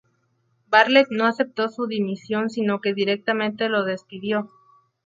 [0.71, 4.49] Bartlet no aceptó su dimisión sino que directamente lo despidió.